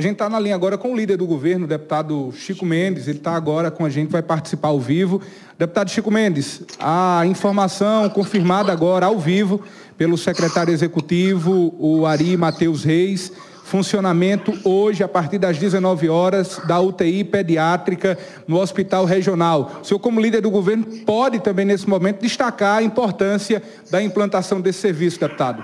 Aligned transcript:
A 0.00 0.02
gente 0.02 0.12
está 0.12 0.30
na 0.30 0.40
linha 0.40 0.54
agora 0.54 0.78
com 0.78 0.94
o 0.94 0.96
líder 0.96 1.18
do 1.18 1.26
governo, 1.26 1.66
o 1.66 1.68
deputado 1.68 2.32
Chico 2.34 2.64
Mendes. 2.64 3.06
Ele 3.06 3.18
está 3.18 3.34
agora 3.34 3.70
com 3.70 3.84
a 3.84 3.90
gente, 3.90 4.08
vai 4.08 4.22
participar 4.22 4.68
ao 4.68 4.80
vivo. 4.80 5.20
Deputado 5.58 5.90
Chico 5.90 6.10
Mendes, 6.10 6.62
a 6.78 7.20
informação 7.26 8.08
confirmada 8.08 8.72
agora 8.72 9.04
ao 9.04 9.18
vivo 9.18 9.62
pelo 9.98 10.16
secretário 10.16 10.72
executivo, 10.72 11.74
o 11.78 12.06
Ari 12.06 12.34
Matheus 12.34 12.82
Reis, 12.82 13.30
funcionamento 13.62 14.58
hoje, 14.64 15.04
a 15.04 15.08
partir 15.08 15.36
das 15.36 15.58
19 15.58 16.08
horas, 16.08 16.58
da 16.66 16.80
UTI 16.80 17.22
pediátrica 17.22 18.16
no 18.48 18.58
Hospital 18.58 19.04
Regional. 19.04 19.80
O 19.82 19.84
senhor, 19.84 20.00
como 20.00 20.18
líder 20.18 20.40
do 20.40 20.50
governo, 20.50 20.86
pode 21.04 21.40
também, 21.40 21.66
nesse 21.66 21.86
momento, 21.86 22.22
destacar 22.22 22.78
a 22.78 22.82
importância 22.82 23.62
da 23.90 24.02
implantação 24.02 24.62
desse 24.62 24.78
serviço, 24.78 25.20
deputado. 25.20 25.62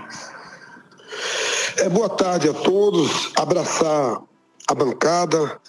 É, 1.78 1.90
boa 1.90 2.08
tarde 2.08 2.48
a 2.48 2.54
todos. 2.54 3.30
Abraçar 3.36 4.22
a 4.66 4.74
bancada, 4.74 5.60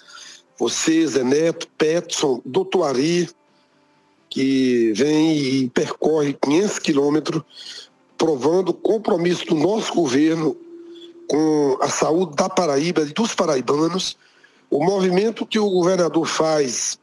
você, 0.58 1.06
Zé 1.06 1.22
Neto, 1.22 1.68
Petson, 1.76 2.40
doutor 2.46 2.84
Ari, 2.84 3.28
que 4.30 4.90
vem 4.94 5.36
e 5.36 5.68
percorre 5.68 6.32
500 6.32 6.78
quilômetros, 6.78 7.42
provando 8.16 8.70
o 8.70 8.74
compromisso 8.74 9.44
do 9.46 9.54
nosso 9.54 9.92
governo 9.92 10.56
com 11.28 11.76
a 11.82 11.90
saúde 11.90 12.34
da 12.36 12.48
Paraíba 12.48 13.02
e 13.02 13.12
dos 13.12 13.34
paraibanos, 13.34 14.16
o 14.70 14.82
movimento 14.82 15.44
que 15.44 15.58
o 15.58 15.68
governador 15.68 16.26
faz, 16.26 16.98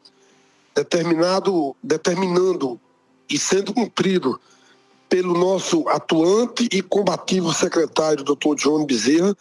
determinado, 0.74 1.76
determinando 1.82 2.80
e 3.30 3.38
sendo 3.38 3.72
cumprido 3.72 4.40
pelo 5.10 5.34
nosso 5.34 5.88
atuante 5.90 6.68
e 6.72 6.82
combativo 6.82 7.54
secretário, 7.54 8.24
doutor 8.24 8.58
João 8.60 8.86
Bezerra, 8.86 9.36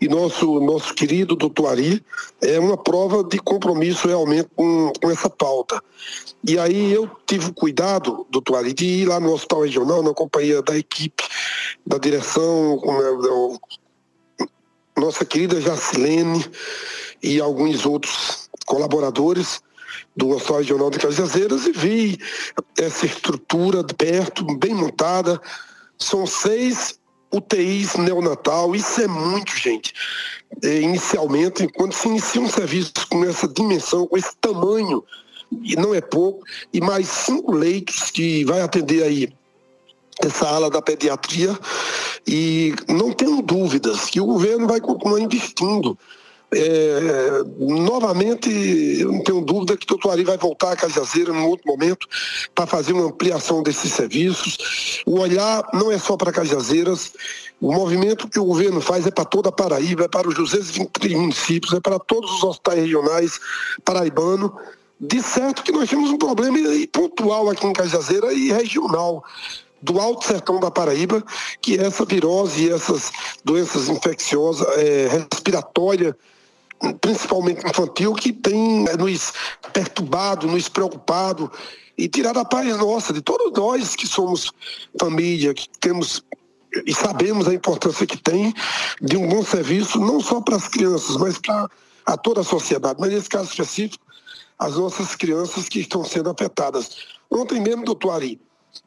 e 0.00 0.08
nosso, 0.08 0.60
nosso 0.60 0.92
querido 0.92 1.34
doutor 1.34 1.68
Ari, 1.68 2.04
é 2.42 2.58
uma 2.58 2.76
prova 2.76 3.24
de 3.24 3.38
compromisso 3.38 4.06
realmente 4.06 4.48
com, 4.54 4.92
com 5.00 5.10
essa 5.10 5.30
pauta. 5.30 5.82
E 6.46 6.58
aí 6.58 6.92
eu 6.92 7.08
tive 7.26 7.46
o 7.48 7.54
cuidado, 7.54 8.26
doutor 8.28 8.56
Ari, 8.56 8.74
de 8.74 8.84
ir 8.84 9.06
lá 9.06 9.18
no 9.18 9.32
hospital 9.32 9.62
regional, 9.62 10.02
na 10.02 10.12
companhia 10.12 10.60
da 10.62 10.76
equipe, 10.76 11.22
da 11.86 11.96
direção, 11.96 12.78
com, 12.78 13.58
nossa 14.96 15.24
querida 15.24 15.60
Jacilene 15.60 16.44
e 17.22 17.40
alguns 17.40 17.86
outros 17.86 18.50
colaboradores 18.66 19.62
do 20.16 20.30
Hospital 20.30 20.58
Regional 20.58 20.90
de 20.90 20.98
Cajazeiras 20.98 21.66
e 21.66 21.72
vi 21.72 22.18
essa 22.78 23.06
estrutura 23.06 23.82
de 23.82 23.94
perto, 23.94 24.44
bem 24.58 24.74
montada. 24.74 25.40
São 25.98 26.26
seis 26.26 26.98
UTIs 27.32 27.96
neonatal, 27.96 28.74
isso 28.76 29.00
é 29.00 29.08
muito, 29.08 29.56
gente. 29.56 29.92
É, 30.62 30.80
inicialmente, 30.80 31.66
quando 31.68 31.92
se 31.92 32.08
inicia 32.08 32.40
um 32.40 32.48
serviço 32.48 32.92
com 33.10 33.24
essa 33.24 33.48
dimensão, 33.48 34.06
com 34.06 34.16
esse 34.16 34.36
tamanho, 34.40 35.02
e 35.62 35.76
não 35.76 35.94
é 35.94 36.00
pouco, 36.00 36.44
e 36.72 36.80
mais 36.80 37.08
cinco 37.08 37.52
leitos 37.52 38.10
que 38.10 38.44
vai 38.44 38.60
atender 38.60 39.02
aí 39.02 39.32
essa 40.22 40.48
ala 40.48 40.70
da 40.70 40.80
pediatria, 40.80 41.58
e 42.26 42.74
não 42.88 43.12
tenho 43.12 43.42
dúvidas 43.42 44.06
que 44.06 44.20
o 44.20 44.26
governo 44.26 44.68
vai 44.68 44.80
continuar 44.80 45.20
investindo. 45.20 45.98
É, 46.54 47.42
novamente, 47.58 48.48
eu 49.00 49.12
não 49.12 49.22
tenho 49.22 49.40
dúvida 49.40 49.76
que 49.76 49.84
o 49.84 49.88
doutor 49.88 50.10
Ari 50.10 50.24
vai 50.24 50.38
voltar 50.38 50.72
a 50.72 50.76
Cajazeira 50.76 51.32
num 51.32 51.48
outro 51.48 51.66
momento 51.66 52.06
para 52.54 52.66
fazer 52.66 52.92
uma 52.92 53.06
ampliação 53.06 53.62
desses 53.62 53.92
serviços. 53.92 55.02
O 55.06 55.20
olhar 55.20 55.64
não 55.72 55.90
é 55.90 55.98
só 55.98 56.16
para 56.16 56.32
Cajazeiras, 56.32 57.12
o 57.60 57.72
movimento 57.72 58.28
que 58.28 58.38
o 58.38 58.44
governo 58.44 58.80
faz 58.80 59.06
é 59.06 59.10
para 59.10 59.24
toda 59.24 59.48
a 59.48 59.52
Paraíba, 59.52 60.04
é 60.04 60.08
para 60.08 60.28
os 60.28 60.34
223 60.34 61.14
municípios, 61.14 61.72
é 61.72 61.80
para 61.80 61.98
todos 61.98 62.30
os 62.32 62.44
hospitais 62.44 62.80
regionais 62.80 63.40
paraibanos. 63.84 64.50
De 65.00 65.22
certo 65.22 65.62
que 65.62 65.72
nós 65.72 65.88
temos 65.88 66.10
um 66.10 66.18
problema 66.18 66.58
pontual 66.92 67.50
aqui 67.50 67.66
em 67.66 67.72
Cajazeira 67.72 68.32
e 68.32 68.52
regional 68.52 69.24
do 69.84 70.00
Alto 70.00 70.26
Sertão 70.26 70.58
da 70.58 70.70
Paraíba, 70.70 71.22
que 71.60 71.78
é 71.78 71.84
essa 71.84 72.04
virose 72.06 72.64
e 72.64 72.70
essas 72.70 73.12
doenças 73.44 73.88
infecciosas 73.88 74.66
é, 74.78 75.08
respiratórias, 75.08 76.14
principalmente 77.00 77.66
infantil, 77.66 78.14
que 78.14 78.32
tem 78.32 78.86
é, 78.88 78.96
nos 78.96 79.32
perturbado, 79.72 80.46
nos 80.46 80.68
preocupado 80.68 81.50
e 81.96 82.08
tirado 82.08 82.38
a 82.38 82.44
paz 82.44 82.76
nossa, 82.76 83.12
de 83.12 83.22
todos 83.22 83.52
nós 83.52 83.94
que 83.94 84.06
somos 84.06 84.50
família, 84.98 85.54
que 85.54 85.68
temos 85.80 86.24
e 86.86 86.92
sabemos 86.92 87.46
a 87.46 87.54
importância 87.54 88.04
que 88.04 88.16
tem 88.16 88.52
de 89.00 89.16
um 89.16 89.28
bom 89.28 89.44
serviço, 89.44 90.00
não 90.00 90.20
só 90.20 90.40
para 90.40 90.56
as 90.56 90.66
crianças, 90.66 91.16
mas 91.16 91.38
para 91.38 91.70
a 92.04 92.16
toda 92.16 92.40
a 92.40 92.44
sociedade. 92.44 92.98
Mas 92.98 93.12
nesse 93.12 93.28
caso 93.28 93.48
específico, 93.48 94.04
as 94.58 94.76
nossas 94.76 95.14
crianças 95.14 95.68
que 95.68 95.80
estão 95.80 96.04
sendo 96.04 96.30
afetadas. 96.30 96.96
Ontem 97.30 97.60
mesmo, 97.60 97.84
doutor 97.84 98.10
Ari, 98.10 98.40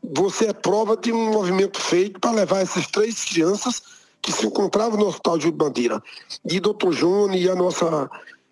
você 0.03 0.47
é 0.47 0.53
prova 0.53 0.97
de 0.97 1.11
um 1.11 1.31
movimento 1.31 1.79
feito 1.79 2.19
para 2.19 2.31
levar 2.31 2.59
essas 2.59 2.87
três 2.87 3.23
crianças 3.23 3.81
que 4.21 4.31
se 4.31 4.45
encontravam 4.45 4.99
no 4.99 5.07
Hospital 5.07 5.39
Júlio 5.39 5.57
Bandeira. 5.57 6.03
E 6.49 6.59
doutor 6.59 6.93
Júnior 6.93 7.35
e 7.35 7.49
a 7.49 7.55
nossa, 7.55 8.09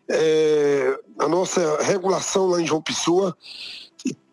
é, 0.09 0.99
a 1.19 1.27
nossa 1.27 1.81
regulação 1.81 2.47
lá 2.47 2.61
em 2.61 2.65
João 2.65 2.81
Pessoa, 2.81 3.35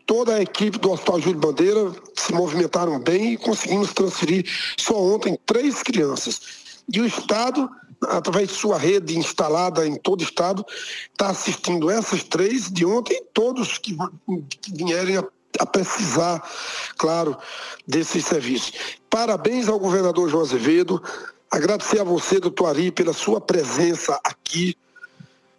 toda 0.06 0.34
a 0.34 0.42
equipe 0.42 0.78
do 0.78 0.90
Hospital 0.90 1.20
Júlio 1.20 1.40
Bandeira 1.40 1.92
se 2.14 2.32
movimentaram 2.32 3.00
bem 3.00 3.32
e 3.32 3.36
conseguimos 3.36 3.92
transferir 3.92 4.44
só 4.78 4.94
ontem 4.94 5.38
três 5.46 5.82
crianças. 5.82 6.82
E 6.92 7.00
o 7.00 7.06
Estado, 7.06 7.68
através 8.02 8.48
de 8.48 8.54
sua 8.54 8.76
rede 8.76 9.16
instalada 9.16 9.86
em 9.86 9.96
todo 9.96 10.20
o 10.20 10.24
Estado, 10.24 10.64
está 11.12 11.30
assistindo 11.30 11.90
essas 11.90 12.22
três 12.24 12.70
de 12.70 12.84
ontem 12.84 13.14
e 13.14 13.24
todos 13.32 13.78
que, 13.78 13.96
que 14.60 14.84
vierem 14.84 15.16
a 15.16 15.24
a 15.58 15.66
precisar, 15.66 16.42
claro, 16.96 17.36
desses 17.86 18.24
serviços. 18.24 18.72
Parabéns 19.10 19.68
ao 19.68 19.78
governador 19.78 20.28
João 20.28 20.42
Azevedo, 20.42 21.02
agradecer 21.50 22.00
a 22.00 22.04
você, 22.04 22.40
doutor 22.40 22.66
Ari, 22.66 22.90
pela 22.90 23.12
sua 23.12 23.40
presença 23.40 24.18
aqui. 24.24 24.76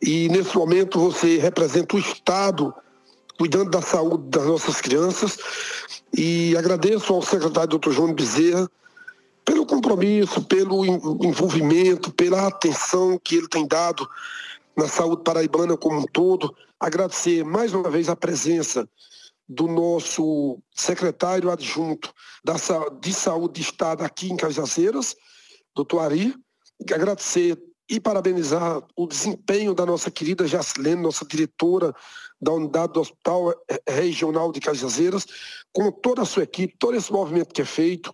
E 0.01 0.27
nesse 0.29 0.55
momento 0.57 0.99
você 0.99 1.37
representa 1.37 1.95
o 1.95 1.99
Estado 1.99 2.73
cuidando 3.37 3.69
da 3.69 3.81
saúde 3.81 4.25
das 4.29 4.45
nossas 4.45 4.81
crianças. 4.81 5.37
E 6.15 6.55
agradeço 6.57 7.13
ao 7.13 7.21
secretário 7.21 7.69
doutor 7.69 7.93
João 7.93 8.13
Bezerra 8.13 8.69
pelo 9.45 9.65
compromisso, 9.65 10.41
pelo 10.43 10.85
envolvimento, 10.85 12.11
pela 12.11 12.47
atenção 12.47 13.19
que 13.21 13.35
ele 13.35 13.47
tem 13.47 13.67
dado 13.67 14.07
na 14.75 14.87
saúde 14.87 15.23
paraibana 15.23 15.77
como 15.77 15.99
um 15.99 16.05
todo. 16.05 16.53
Agradecer 16.79 17.43
mais 17.43 17.73
uma 17.73 17.89
vez 17.89 18.09
a 18.09 18.15
presença 18.15 18.87
do 19.47 19.67
nosso 19.67 20.59
secretário 20.73 21.51
adjunto 21.51 22.13
da, 22.43 22.55
de 22.99 23.13
saúde 23.13 23.55
de 23.55 23.61
Estado 23.61 24.03
aqui 24.03 24.31
em 24.31 24.37
Cajazeiras, 24.37 25.15
doutor 25.75 25.99
Ari, 25.99 26.33
agradecer 26.91 27.57
e 27.89 27.99
parabenizar 27.99 28.81
o 28.95 29.05
desempenho 29.05 29.73
da 29.73 29.85
nossa 29.85 30.09
querida 30.09 30.47
Jacilene, 30.47 31.01
nossa 31.01 31.25
diretora 31.25 31.93
da 32.41 32.51
unidade 32.51 32.93
do 32.93 33.01
Hospital 33.01 33.53
Regional 33.87 34.51
de 34.51 34.59
Cajazeiras, 34.59 35.25
com 35.71 35.91
toda 35.91 36.21
a 36.21 36.25
sua 36.25 36.43
equipe, 36.43 36.75
todo 36.77 36.95
esse 36.95 37.11
movimento 37.11 37.53
que 37.53 37.61
é 37.61 37.65
feito 37.65 38.11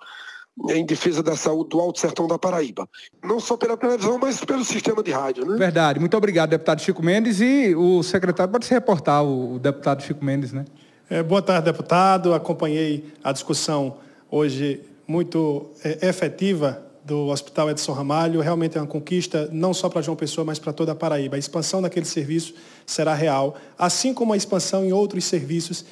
em 0.69 0.85
defesa 0.85 1.23
da 1.23 1.35
saúde 1.35 1.69
do 1.69 1.79
Alto 1.79 2.00
Sertão 2.00 2.28
da 2.28 2.38
Paraíba. 2.38 2.88
Não 3.23 3.39
só 3.39 3.56
pela 3.56 3.78
televisão, 3.78 4.19
mas 4.19 4.44
pelo 4.44 4.66
sistema 4.66 5.01
de 5.01 5.12
rádio. 5.12 5.45
Né? 5.45 5.57
Verdade. 5.57 6.00
Muito 6.00 6.18
obrigado, 6.18 6.50
deputado 6.50 6.81
Chico 6.81 7.01
Mendes. 7.01 7.39
E 7.39 7.73
o 7.75 8.03
secretário 8.03 8.51
pode 8.51 8.66
se 8.66 8.73
reportar, 8.73 9.23
o 9.23 9.57
deputado 9.57 10.03
Chico 10.03 10.23
Mendes, 10.23 10.51
né? 10.51 10.66
É, 11.12 11.24
boa 11.24 11.42
tarde, 11.42 11.66
deputado. 11.66 12.36
Acompanhei 12.36 13.03
a 13.24 13.31
discussão 13.31 13.97
hoje 14.30 14.81
muito 15.08 15.72
é, 15.84 16.08
efetiva 16.08 16.84
do 17.04 17.28
Hospital 17.28 17.70
Edson 17.72 17.94
Ramalho. 17.94 18.42
Realmente 18.42 18.78
é 18.78 18.82
uma 18.82 18.88
conquista 18.88 19.50
não 19.52 19.74
só 19.74 19.90
para 19.90 20.02
João 20.02 20.16
Pessoa, 20.16 20.46
mas 20.46 20.60
para 20.60 20.74
toda 20.74 20.92
a 20.92 20.96
Paraíba. 20.96 21.36
A 21.36 21.40
expansão 21.40 21.82
daquele 21.82 22.06
serviço 22.06 22.54
será 22.86 23.13
real, 23.13 23.56
assim 23.78 24.13
como 24.13 24.34
a 24.34 24.38
expansão 24.38 24.84
em 24.84 24.92
outros 24.92 25.24
serviços. 25.25 25.86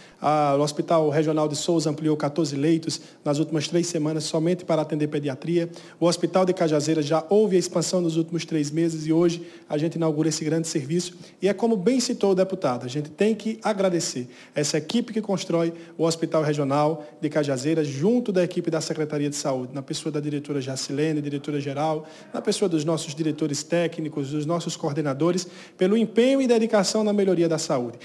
o 0.58 0.62
Hospital 0.62 1.10
Regional 1.10 1.48
de 1.48 1.56
Souza 1.56 1.90
ampliou 1.90 2.18
14 2.18 2.56
leitos 2.56 3.00
nas 3.24 3.38
últimas 3.38 3.68
três 3.68 3.86
semanas 3.86 4.24
somente 4.24 4.66
para 4.66 4.82
atender 4.82 5.08
pediatria. 5.08 5.70
O 6.00 6.08
Hospital 6.08 6.44
de 6.44 6.54
Cajazeiras 6.54 7.06
já 7.06 7.24
houve 7.30 7.56
a 7.56 7.60
expansão 7.60 8.02
nos 8.02 8.18
últimos 8.18 8.46
três 8.46 8.72
meses 8.72 9.06
e 9.06 9.14
hoje 9.14 9.46
a 9.70 9.78
gente 9.78 9.96
inaugura 9.96 10.30
esse 10.30 10.44
grande 10.44 10.68
serviço. 10.68 11.16
E 11.40 11.48
é 11.48 11.54
como 11.54 11.78
bem 11.78 12.00
citou 12.00 12.32
o 12.32 12.36
deputado, 12.36 12.86
a 12.86 12.90
gente 12.90 13.12
tem 13.12 13.36
que 13.36 13.60
agradecer 13.64 14.28
essa 14.56 14.78
equipe 14.78 15.14
que 15.14 15.22
constrói 15.22 15.74
o 15.98 16.04
Hospital 16.04 16.42
Regional 16.42 17.06
de 17.22 17.30
Cajazeiras 17.30 17.88
junto 17.88 18.32
da 18.32 18.44
equipe 18.44 18.72
da 18.72 18.82
Secretaria 18.82 19.30
de 19.30 19.36
Saúde, 19.36 19.74
na 19.74 19.84
pessoa 19.84 20.12
da 20.12 20.20
diretora 20.20 20.60
Jacilene, 20.60 21.07
diretora-geral, 21.16 22.08
na 22.34 22.42
pessoa 22.42 22.68
dos 22.70 22.86
nossos 22.86 23.14
diretores 23.14 23.64
técnicos, 23.64 24.32
dos 24.32 24.46
nossos 24.46 24.76
coordenadores, 24.76 25.48
pelo 25.78 25.98
empenho 25.98 26.42
e 26.42 26.48
dedicação 26.48 27.04
na 27.04 27.14
melhoria 27.14 27.50
da 27.50 27.58
saúde. 27.58 27.98